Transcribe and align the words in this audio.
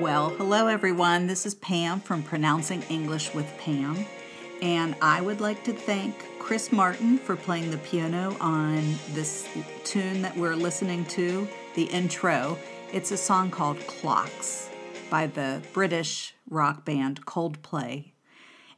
Well, 0.00 0.30
hello 0.30 0.68
everyone. 0.68 1.26
This 1.26 1.44
is 1.44 1.56
Pam 1.56 1.98
from 1.98 2.22
Pronouncing 2.22 2.82
English 2.82 3.34
with 3.34 3.52
Pam, 3.58 4.06
and 4.62 4.94
I 5.02 5.20
would 5.20 5.40
like 5.40 5.64
to 5.64 5.72
thank 5.72 6.14
Chris 6.38 6.70
Martin 6.70 7.18
for 7.18 7.34
playing 7.34 7.72
the 7.72 7.78
piano 7.78 8.36
on 8.40 8.94
this 9.10 9.48
tune 9.82 10.22
that 10.22 10.36
we're 10.36 10.54
listening 10.54 11.04
to, 11.06 11.48
the 11.74 11.82
intro. 11.82 12.56
It's 12.92 13.10
a 13.10 13.16
song 13.16 13.50
called 13.50 13.84
Clocks 13.88 14.70
by 15.10 15.26
the 15.26 15.60
British 15.72 16.32
rock 16.48 16.84
band 16.84 17.26
Coldplay. 17.26 18.12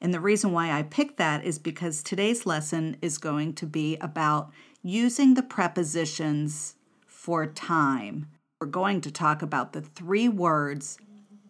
And 0.01 0.15
the 0.15 0.21
reason 0.21 0.53
why 0.53 0.73
I 0.73 0.85
picked 0.85 1.19
that 1.19 1.45
is 1.45 1.59
because 1.59 2.03
today's 2.03 2.47
lesson 2.47 2.97
is 3.03 3.19
going 3.19 3.53
to 3.57 3.67
be 3.67 3.99
about 3.99 4.53
using 4.83 5.35
the 5.35 5.43
prepositions 5.43 6.77
for 7.05 7.45
time. 7.45 8.29
We're 8.59 8.69
going 8.69 9.03
to 9.03 9.11
talk 9.11 9.43
about 9.43 9.75
the 9.75 9.83
three 9.83 10.27
words 10.27 10.99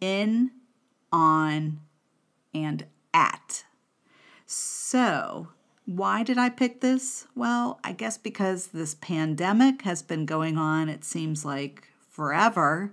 in, 0.00 0.50
on, 1.12 1.80
and 2.54 2.86
at. 3.12 3.64
So, 4.46 5.48
why 5.86 6.22
did 6.22 6.38
I 6.38 6.48
pick 6.48 6.80
this? 6.80 7.27
Well, 7.34 7.80
I 7.82 7.92
guess 7.92 8.18
because 8.18 8.68
this 8.68 8.94
pandemic 8.94 9.82
has 9.82 10.02
been 10.02 10.27
going 10.27 10.56
on, 10.56 10.88
it 10.88 11.05
seems 11.05 11.44
like 11.44 11.88
forever. 12.08 12.92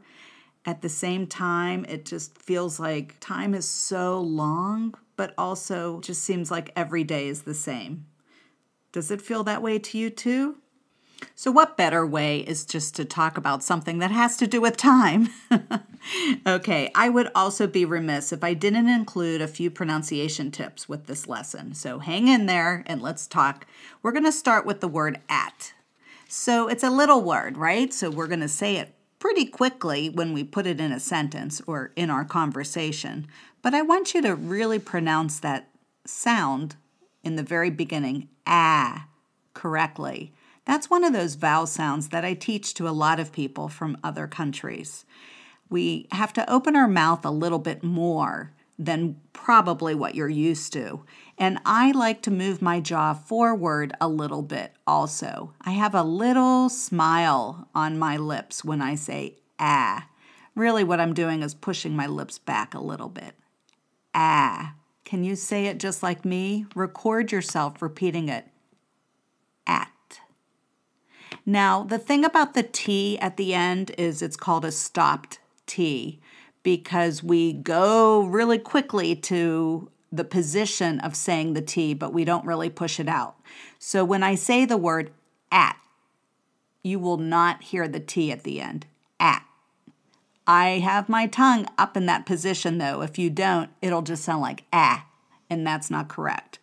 At 0.65 0.81
the 0.81 0.89
same 0.89 1.27
time, 1.27 1.85
it 1.87 2.05
just 2.05 2.37
feels 2.37 2.79
like 2.79 3.19
time 3.19 3.53
is 3.53 3.67
so 3.67 4.19
long, 4.19 4.95
but 5.15 5.33
also 5.37 6.01
just 6.01 6.23
seems 6.23 6.51
like 6.51 6.71
every 6.75 7.03
day 7.03 7.27
is 7.27 7.43
the 7.43 7.53
same. 7.53 8.05
Does 8.91 9.11
it 9.11 9.21
feel 9.21 9.43
that 9.43 9.61
way 9.61 9.79
to 9.79 9.97
you 9.97 10.09
too? 10.09 10.57
So, 11.35 11.51
what 11.51 11.77
better 11.77 12.05
way 12.05 12.39
is 12.39 12.65
just 12.65 12.95
to 12.95 13.05
talk 13.05 13.37
about 13.37 13.63
something 13.63 13.99
that 13.99 14.11
has 14.11 14.37
to 14.37 14.47
do 14.47 14.61
with 14.61 14.77
time? 14.77 15.29
okay, 16.47 16.91
I 16.95 17.09
would 17.09 17.29
also 17.35 17.67
be 17.67 17.85
remiss 17.85 18.31
if 18.31 18.43
I 18.43 18.53
didn't 18.53 18.87
include 18.87 19.41
a 19.41 19.47
few 19.47 19.69
pronunciation 19.69 20.51
tips 20.51 20.89
with 20.89 21.05
this 21.05 21.27
lesson. 21.27 21.73
So, 21.73 21.99
hang 21.99 22.27
in 22.27 22.45
there 22.45 22.83
and 22.87 23.01
let's 23.01 23.27
talk. 23.27 23.67
We're 24.01 24.11
going 24.11 24.25
to 24.25 24.31
start 24.31 24.65
with 24.65 24.81
the 24.81 24.87
word 24.87 25.19
at. 25.29 25.73
So, 26.27 26.67
it's 26.67 26.83
a 26.83 26.89
little 26.89 27.21
word, 27.21 27.57
right? 27.57 27.93
So, 27.93 28.09
we're 28.09 28.27
going 28.27 28.39
to 28.41 28.47
say 28.47 28.77
it 28.77 28.93
pretty 29.19 29.45
quickly 29.45 30.09
when 30.09 30.33
we 30.33 30.43
put 30.43 30.67
it 30.67 30.79
in 30.79 30.91
a 30.91 30.99
sentence 30.99 31.61
or 31.67 31.91
in 31.95 32.09
our 32.09 32.25
conversation. 32.25 33.27
But 33.61 33.73
I 33.73 33.81
want 33.81 34.13
you 34.13 34.21
to 34.21 34.35
really 34.35 34.79
pronounce 34.79 35.39
that 35.39 35.69
sound 36.05 36.75
in 37.23 37.35
the 37.35 37.43
very 37.43 37.69
beginning, 37.69 38.29
ah, 38.45 39.07
correctly. 39.53 40.33
That's 40.67 40.89
one 40.89 41.05
of 41.05 41.13
those 41.13 41.35
vowel 41.35 41.65
sounds 41.65 42.09
that 42.09 42.25
I 42.25 42.33
teach 42.33 42.73
to 42.73 42.89
a 42.89 42.91
lot 42.91 43.21
of 43.21 43.31
people 43.31 43.69
from 43.69 43.97
other 44.03 44.27
countries. 44.27 45.05
We 45.69 46.07
have 46.11 46.33
to 46.33 46.51
open 46.51 46.75
our 46.75 46.89
mouth 46.89 47.25
a 47.25 47.31
little 47.31 47.57
bit 47.57 47.83
more 47.83 48.51
than 48.77 49.15
probably 49.31 49.95
what 49.95 50.13
you're 50.13 50.27
used 50.27 50.73
to. 50.73 51.05
And 51.37 51.59
I 51.65 51.91
like 51.91 52.21
to 52.23 52.31
move 52.31 52.61
my 52.61 52.81
jaw 52.81 53.13
forward 53.13 53.93
a 54.01 54.09
little 54.09 54.41
bit 54.41 54.73
also. 54.85 55.53
I 55.61 55.71
have 55.71 55.95
a 55.95 56.03
little 56.03 56.67
smile 56.67 57.69
on 57.73 57.97
my 57.97 58.17
lips 58.17 58.65
when 58.65 58.81
I 58.81 58.95
say 58.95 59.37
ah. 59.57 60.09
Really, 60.53 60.83
what 60.83 60.99
I'm 60.99 61.13
doing 61.13 61.43
is 61.43 61.53
pushing 61.53 61.95
my 61.95 62.07
lips 62.07 62.39
back 62.39 62.73
a 62.73 62.79
little 62.79 63.09
bit. 63.09 63.35
Ah. 64.13 64.75
Can 65.05 65.23
you 65.23 65.37
say 65.37 65.67
it 65.67 65.77
just 65.77 66.03
like 66.03 66.25
me? 66.25 66.65
Record 66.75 67.31
yourself 67.31 67.81
repeating 67.81 68.27
it. 68.27 68.47
Now, 71.49 71.83
the 71.83 71.97
thing 71.97 72.25
about 72.25 72.55
the 72.55 72.63
T 72.63 73.17
at 73.19 73.37
the 73.37 73.53
end 73.53 73.91
is 73.97 74.21
it's 74.21 74.35
called 74.35 74.65
a 74.65 74.71
stopped 74.71 75.39
T 75.65 76.19
because 76.61 77.23
we 77.23 77.53
go 77.53 78.23
really 78.23 78.59
quickly 78.59 79.15
to 79.15 79.89
the 80.11 80.25
position 80.25 80.99
of 80.99 81.15
saying 81.15 81.53
the 81.53 81.61
T, 81.61 81.93
but 81.93 82.11
we 82.11 82.25
don't 82.25 82.45
really 82.45 82.69
push 82.69 82.99
it 82.99 83.07
out. 83.07 83.37
So 83.79 84.03
when 84.03 84.23
I 84.23 84.35
say 84.35 84.65
the 84.65 84.75
word 84.75 85.11
at, 85.49 85.77
you 86.83 86.99
will 86.99 87.17
not 87.17 87.63
hear 87.63 87.87
the 87.87 88.01
T 88.01 88.29
at 88.29 88.43
the 88.43 88.59
end. 88.59 88.85
At. 89.17 89.45
I 90.45 90.79
have 90.79 91.07
my 91.07 91.27
tongue 91.27 91.65
up 91.77 91.95
in 91.95 92.07
that 92.07 92.25
position 92.25 92.77
though. 92.77 93.01
If 93.01 93.17
you 93.17 93.29
don't, 93.29 93.69
it'll 93.81 94.01
just 94.01 94.25
sound 94.25 94.41
like 94.41 94.65
ah, 94.73 95.05
and 95.49 95.65
that's 95.65 95.89
not 95.89 96.09
correct. 96.09 96.59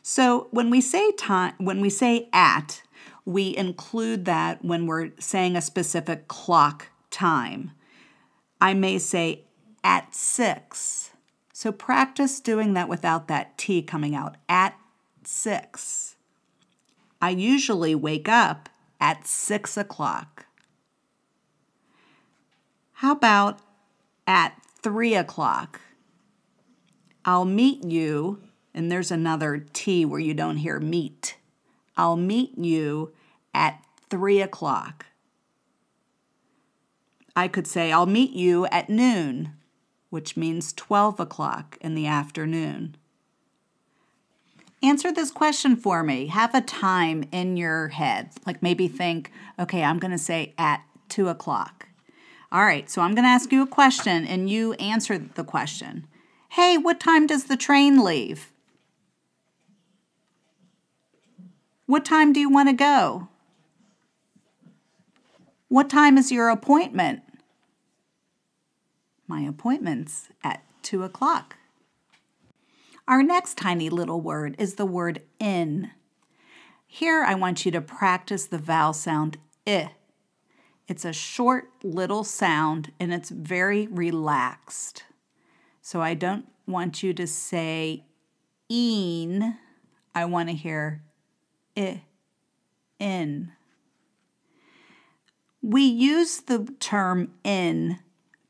So 0.00 0.46
when 0.52 0.70
we 0.70 0.80
say 0.80 1.10
time, 1.10 1.54
when 1.58 1.80
we 1.80 1.90
say 1.90 2.28
at, 2.32 2.82
we 3.24 3.56
include 3.56 4.24
that 4.24 4.64
when 4.64 4.86
we're 4.86 5.10
saying 5.18 5.56
a 5.56 5.62
specific 5.62 6.28
clock 6.28 6.88
time. 7.10 7.72
I 8.60 8.74
may 8.74 8.98
say 8.98 9.44
at 9.84 10.14
six. 10.14 11.10
So 11.52 11.70
practice 11.72 12.40
doing 12.40 12.74
that 12.74 12.88
without 12.88 13.28
that 13.28 13.56
T 13.58 13.82
coming 13.82 14.14
out. 14.14 14.36
At 14.48 14.76
six. 15.24 16.16
I 17.20 17.30
usually 17.30 17.94
wake 17.94 18.28
up 18.28 18.68
at 19.00 19.26
six 19.26 19.76
o'clock. 19.76 20.46
How 22.94 23.12
about 23.12 23.60
at 24.26 24.60
three 24.80 25.14
o'clock? 25.14 25.80
I'll 27.24 27.44
meet 27.44 27.84
you, 27.84 28.42
and 28.74 28.90
there's 28.90 29.12
another 29.12 29.64
T 29.72 30.04
where 30.04 30.20
you 30.20 30.34
don't 30.34 30.56
hear 30.56 30.80
meet. 30.80 31.36
I'll 32.02 32.16
meet 32.16 32.58
you 32.58 33.12
at 33.54 33.80
three 34.10 34.40
o'clock. 34.42 35.06
I 37.36 37.46
could 37.46 37.68
say, 37.68 37.92
I'll 37.92 38.06
meet 38.06 38.32
you 38.32 38.66
at 38.66 38.90
noon, 38.90 39.52
which 40.10 40.36
means 40.36 40.72
12 40.72 41.20
o'clock 41.20 41.78
in 41.80 41.94
the 41.94 42.08
afternoon. 42.08 42.96
Answer 44.82 45.12
this 45.12 45.30
question 45.30 45.76
for 45.76 46.02
me. 46.02 46.26
Have 46.26 46.56
a 46.56 46.60
time 46.60 47.22
in 47.30 47.56
your 47.56 47.88
head. 47.88 48.30
Like 48.44 48.64
maybe 48.64 48.88
think, 48.88 49.30
okay, 49.56 49.84
I'm 49.84 50.00
going 50.00 50.10
to 50.10 50.18
say 50.18 50.54
at 50.58 50.82
two 51.08 51.28
o'clock. 51.28 51.86
All 52.50 52.64
right, 52.64 52.90
so 52.90 53.00
I'm 53.00 53.14
going 53.14 53.24
to 53.24 53.30
ask 53.30 53.52
you 53.52 53.62
a 53.62 53.66
question 53.68 54.26
and 54.26 54.50
you 54.50 54.72
answer 54.74 55.18
the 55.18 55.44
question. 55.44 56.08
Hey, 56.48 56.78
what 56.78 56.98
time 56.98 57.28
does 57.28 57.44
the 57.44 57.56
train 57.56 58.02
leave? 58.02 58.51
What 61.92 62.06
time 62.06 62.32
do 62.32 62.40
you 62.40 62.48
want 62.48 62.70
to 62.70 62.72
go? 62.72 63.28
What 65.68 65.90
time 65.90 66.16
is 66.16 66.32
your 66.32 66.48
appointment? 66.48 67.20
My 69.28 69.42
appointment's 69.42 70.30
at 70.42 70.62
2 70.84 71.02
o'clock. 71.02 71.56
Our 73.06 73.22
next 73.22 73.58
tiny 73.58 73.90
little 73.90 74.22
word 74.22 74.56
is 74.58 74.76
the 74.76 74.86
word 74.86 75.20
in. 75.38 75.90
Here 76.86 77.24
I 77.24 77.34
want 77.34 77.66
you 77.66 77.72
to 77.72 77.82
practice 77.82 78.46
the 78.46 78.56
vowel 78.56 78.94
sound 78.94 79.36
i. 79.66 79.90
It's 80.88 81.04
a 81.04 81.12
short 81.12 81.68
little 81.82 82.24
sound 82.24 82.90
and 82.98 83.12
it's 83.12 83.28
very 83.28 83.86
relaxed. 83.86 85.04
So 85.82 86.00
I 86.00 86.14
don't 86.14 86.46
want 86.66 87.02
you 87.02 87.12
to 87.12 87.26
say 87.26 88.06
een. 88.70 89.58
I 90.14 90.24
want 90.24 90.48
to 90.48 90.54
hear 90.54 91.02
I, 91.76 92.02
in. 92.98 93.52
We 95.60 95.82
use 95.82 96.40
the 96.40 96.74
term 96.80 97.32
in 97.44 97.98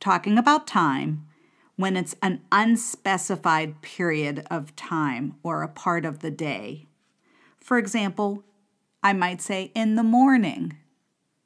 talking 0.01 0.39
about 0.39 0.67
time 0.67 1.27
when 1.77 1.97
it's 1.97 2.15
an 2.23 2.41
unspecified 2.51 3.83
period 3.83 4.47
of 4.51 4.75
time 4.77 5.37
or 5.43 5.63
a 5.63 5.69
part 5.69 6.05
of 6.05 6.21
the 6.21 6.31
day. 6.31 6.87
For 7.61 7.79
example, 7.79 8.45
I 9.03 9.13
might 9.13 9.41
say 9.41 9.73
in 9.75 9.97
the 9.97 10.03
morning, 10.03 10.77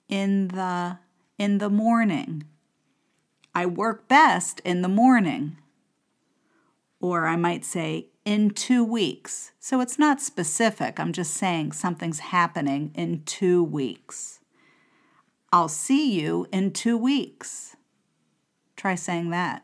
in 0.09 0.49
the 0.49 0.99
in 1.39 1.59
the 1.59 1.71
morning. 1.71 2.45
I 3.55 3.67
work 3.67 4.09
best 4.09 4.61
in 4.65 4.83
the 4.83 4.89
morning. 4.89 5.57
Or 7.01 7.27
I 7.27 7.37
might 7.37 7.65
say 7.65 8.09
in 8.27 8.51
two 8.51 8.85
weeks. 8.85 9.53
So 9.61 9.81
it's 9.81 9.99
not 9.99 10.21
specific. 10.21 10.99
I'm 10.99 11.13
just 11.13 11.33
saying 11.33 11.73
something's 11.73 12.19
happening 12.19 12.91
in 12.95 13.23
two 13.25 13.63
weeks. 13.63 14.41
I'll 15.53 15.69
see 15.69 16.13
you 16.13 16.49
in 16.53 16.73
two 16.73 16.99
weeks. 16.99 17.77
Try 18.77 18.97
saying 18.97 19.31
that. 19.31 19.63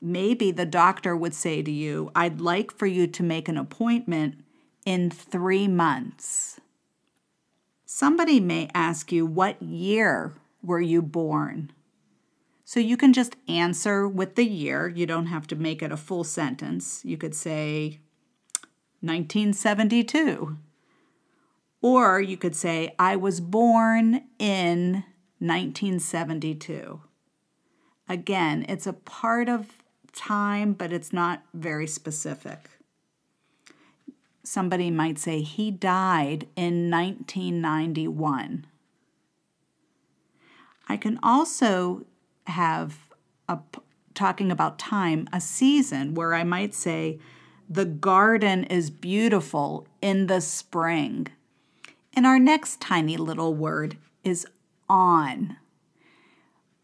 Maybe 0.00 0.52
the 0.52 0.66
doctor 0.66 1.16
would 1.16 1.34
say 1.34 1.62
to 1.62 1.70
you, 1.70 2.10
I'd 2.14 2.40
like 2.40 2.72
for 2.72 2.86
you 2.86 3.06
to 3.08 3.22
make 3.22 3.48
an 3.48 3.58
appointment 3.58 4.36
in 4.86 5.10
three 5.10 5.68
months. 5.68 6.60
Somebody 7.84 8.40
may 8.40 8.68
ask 8.72 9.12
you, 9.12 9.26
What 9.26 9.60
year 9.62 10.32
were 10.62 10.80
you 10.80 11.02
born? 11.02 11.72
So 12.72 12.80
you 12.80 12.96
can 12.96 13.12
just 13.12 13.36
answer 13.48 14.08
with 14.08 14.34
the 14.34 14.46
year. 14.46 14.88
You 14.88 15.04
don't 15.04 15.26
have 15.26 15.46
to 15.48 15.54
make 15.54 15.82
it 15.82 15.92
a 15.92 15.96
full 15.98 16.24
sentence. 16.24 17.02
You 17.04 17.18
could 17.18 17.34
say 17.34 18.00
1972. 19.02 20.56
Or 21.82 22.18
you 22.18 22.38
could 22.38 22.56
say, 22.56 22.94
I 22.98 23.14
was 23.14 23.42
born 23.42 24.22
in 24.38 25.04
1972. 25.38 27.02
Again, 28.08 28.64
it's 28.66 28.86
a 28.86 28.94
part 28.94 29.50
of 29.50 29.66
time, 30.14 30.72
but 30.72 30.94
it's 30.94 31.12
not 31.12 31.42
very 31.52 31.86
specific. 31.86 32.70
Somebody 34.44 34.90
might 34.90 35.18
say 35.18 35.42
he 35.42 35.70
died 35.70 36.48
in 36.56 36.90
1991. 36.90 38.64
I 40.88 40.96
can 40.96 41.20
also 41.22 42.06
have 42.46 42.96
a 43.48 43.58
talking 44.14 44.50
about 44.50 44.78
time, 44.78 45.28
a 45.32 45.40
season 45.40 46.14
where 46.14 46.34
I 46.34 46.44
might 46.44 46.74
say 46.74 47.18
the 47.68 47.84
garden 47.84 48.64
is 48.64 48.90
beautiful 48.90 49.86
in 50.00 50.26
the 50.26 50.40
spring. 50.40 51.28
And 52.14 52.26
our 52.26 52.38
next 52.38 52.80
tiny 52.80 53.16
little 53.16 53.54
word 53.54 53.96
is 54.22 54.46
on. 54.88 55.56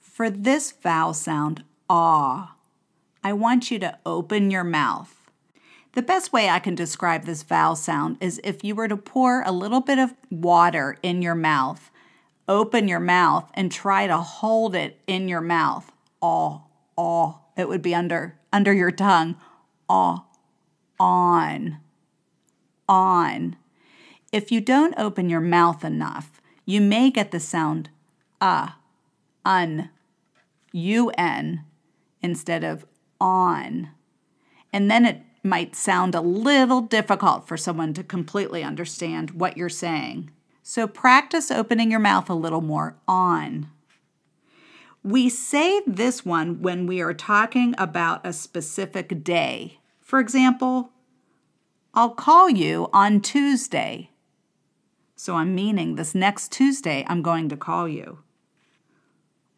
For 0.00 0.30
this 0.30 0.72
vowel 0.72 1.14
sound, 1.14 1.64
ah, 1.90 2.56
I 3.22 3.32
want 3.34 3.70
you 3.70 3.78
to 3.80 3.98
open 4.06 4.50
your 4.50 4.64
mouth. 4.64 5.14
The 5.92 6.02
best 6.02 6.32
way 6.32 6.48
I 6.48 6.58
can 6.58 6.74
describe 6.74 7.24
this 7.24 7.42
vowel 7.42 7.76
sound 7.76 8.16
is 8.20 8.40
if 8.44 8.64
you 8.64 8.74
were 8.74 8.88
to 8.88 8.96
pour 8.96 9.42
a 9.42 9.52
little 9.52 9.80
bit 9.80 9.98
of 9.98 10.14
water 10.30 10.96
in 11.02 11.22
your 11.22 11.34
mouth, 11.34 11.90
open 12.48 12.88
your 12.88 13.00
mouth, 13.00 13.50
and 13.54 13.70
try 13.70 14.06
to 14.06 14.16
hold 14.16 14.74
it 14.74 15.00
in 15.06 15.28
your 15.28 15.40
mouth. 15.40 15.92
Ah, 16.22 16.62
ah, 16.96 17.40
it 17.56 17.68
would 17.68 17.82
be 17.82 17.94
under 17.94 18.38
under 18.52 18.72
your 18.72 18.90
tongue. 18.90 19.36
Ah, 19.88 20.24
on, 20.98 21.78
on. 22.88 23.56
If 24.32 24.52
you 24.52 24.60
don't 24.60 24.94
open 24.98 25.30
your 25.30 25.40
mouth 25.40 25.84
enough, 25.84 26.40
you 26.64 26.80
may 26.80 27.10
get 27.10 27.30
the 27.30 27.40
sound 27.40 27.90
uh, 28.40 28.70
un, 29.44 29.90
un, 30.74 31.64
instead 32.22 32.64
of 32.64 32.84
on. 33.20 33.90
And 34.72 34.90
then 34.90 35.06
it 35.06 35.22
might 35.42 35.74
sound 35.74 36.14
a 36.14 36.20
little 36.20 36.82
difficult 36.82 37.48
for 37.48 37.56
someone 37.56 37.94
to 37.94 38.04
completely 38.04 38.62
understand 38.62 39.30
what 39.30 39.56
you're 39.56 39.68
saying. 39.70 40.30
So 40.70 40.86
practice 40.86 41.50
opening 41.50 41.90
your 41.90 41.98
mouth 41.98 42.28
a 42.28 42.34
little 42.34 42.60
more 42.60 42.98
on. 43.08 43.70
We 45.02 45.30
say 45.30 45.80
this 45.86 46.26
one 46.26 46.60
when 46.60 46.86
we 46.86 47.00
are 47.00 47.14
talking 47.14 47.74
about 47.78 48.26
a 48.26 48.34
specific 48.34 49.24
day. 49.24 49.78
For 50.02 50.20
example, 50.20 50.90
I'll 51.94 52.10
call 52.10 52.50
you 52.50 52.90
on 52.92 53.22
Tuesday. 53.22 54.10
So 55.16 55.36
I'm 55.36 55.54
meaning 55.54 55.94
this 55.94 56.14
next 56.14 56.52
Tuesday, 56.52 57.02
I'm 57.08 57.22
going 57.22 57.48
to 57.48 57.56
call 57.56 57.88
you. 57.88 58.18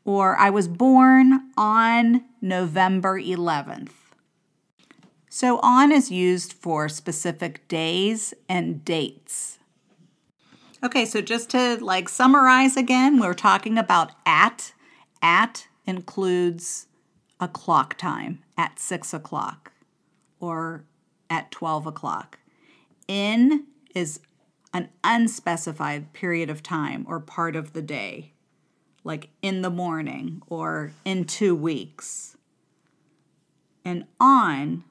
Or 0.04 0.36
I 0.36 0.48
was 0.48 0.68
born 0.68 1.50
on 1.56 2.24
November 2.40 3.20
11th. 3.20 3.90
So 5.28 5.58
on 5.58 5.90
is 5.90 6.12
used 6.12 6.52
for 6.52 6.88
specific 6.88 7.66
days 7.66 8.32
and 8.48 8.84
dates. 8.84 9.59
Okay, 10.82 11.04
so 11.04 11.20
just 11.20 11.50
to 11.50 11.76
like 11.84 12.08
summarize 12.08 12.74
again, 12.76 13.18
we're 13.18 13.34
talking 13.34 13.76
about 13.76 14.12
at. 14.24 14.72
At 15.22 15.68
includes 15.84 16.86
a 17.38 17.46
clock 17.46 17.98
time 17.98 18.42
at 18.56 18.78
six 18.78 19.12
o'clock 19.12 19.72
or 20.38 20.84
at 21.28 21.50
12 21.50 21.86
o'clock. 21.86 22.38
In 23.06 23.66
is 23.94 24.20
an 24.72 24.88
unspecified 25.04 26.14
period 26.14 26.48
of 26.48 26.62
time 26.62 27.04
or 27.06 27.20
part 27.20 27.56
of 27.56 27.74
the 27.74 27.82
day, 27.82 28.32
like 29.04 29.28
in 29.42 29.60
the 29.60 29.68
morning 29.68 30.40
or 30.46 30.92
in 31.04 31.24
two 31.26 31.54
weeks. 31.54 32.38
And 33.84 34.06
on 34.18 34.84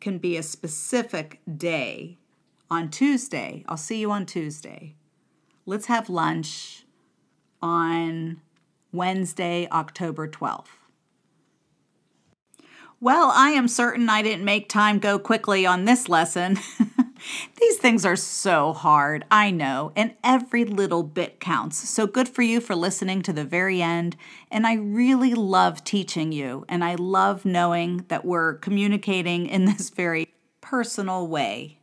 can 0.00 0.16
be 0.16 0.38
a 0.38 0.42
specific 0.42 1.40
day. 1.58 2.16
On 2.70 2.88
Tuesday, 2.88 3.64
I'll 3.68 3.76
see 3.76 3.98
you 3.98 4.12
on 4.12 4.26
Tuesday. 4.26 4.94
Let's 5.66 5.86
have 5.86 6.08
lunch 6.08 6.84
on 7.60 8.40
Wednesday, 8.92 9.66
October 9.72 10.28
12th. 10.28 10.66
Well, 13.00 13.32
I 13.34 13.50
am 13.50 13.66
certain 13.66 14.08
I 14.08 14.22
didn't 14.22 14.44
make 14.44 14.68
time 14.68 15.00
go 15.00 15.18
quickly 15.18 15.66
on 15.66 15.84
this 15.84 16.08
lesson. 16.08 16.58
These 17.60 17.78
things 17.78 18.04
are 18.04 18.16
so 18.16 18.72
hard, 18.72 19.24
I 19.32 19.50
know, 19.50 19.92
and 19.96 20.14
every 20.22 20.64
little 20.64 21.02
bit 21.02 21.40
counts. 21.40 21.88
So 21.88 22.06
good 22.06 22.28
for 22.28 22.42
you 22.42 22.60
for 22.60 22.76
listening 22.76 23.22
to 23.22 23.32
the 23.32 23.44
very 23.44 23.82
end. 23.82 24.16
And 24.50 24.64
I 24.64 24.74
really 24.74 25.34
love 25.34 25.82
teaching 25.82 26.30
you, 26.30 26.64
and 26.68 26.84
I 26.84 26.94
love 26.94 27.44
knowing 27.44 28.04
that 28.08 28.24
we're 28.24 28.54
communicating 28.54 29.46
in 29.46 29.64
this 29.64 29.90
very 29.90 30.28
personal 30.60 31.26
way. 31.26 31.79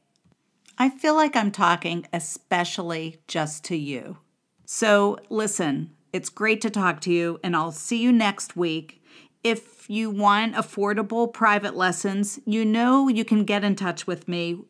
I 0.77 0.89
feel 0.89 1.15
like 1.15 1.35
I'm 1.35 1.51
talking 1.51 2.07
especially 2.13 3.17
just 3.27 3.63
to 3.65 3.75
you. 3.75 4.17
So 4.65 5.17
listen, 5.29 5.91
it's 6.13 6.29
great 6.29 6.61
to 6.61 6.69
talk 6.69 7.01
to 7.01 7.11
you, 7.11 7.39
and 7.43 7.55
I'll 7.55 7.71
see 7.71 8.01
you 8.01 8.11
next 8.11 8.55
week. 8.55 9.01
If 9.43 9.89
you 9.89 10.09
want 10.09 10.55
affordable 10.55 11.31
private 11.31 11.75
lessons, 11.75 12.39
you 12.45 12.65
know 12.65 13.07
you 13.07 13.25
can 13.25 13.43
get 13.43 13.63
in 13.63 13.75
touch 13.75 14.05
with 14.05 14.27
me 14.27 14.61